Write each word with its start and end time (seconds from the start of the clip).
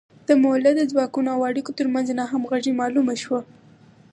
د 0.27 0.29
مؤلده 0.43 0.83
ځواکونو 0.91 1.29
او 1.35 1.41
اړیکو 1.49 1.75
ترمنځ 1.79 2.07
ناهمغږي 2.19 2.71
معلومه 2.79 3.15
شوه. 3.23 3.39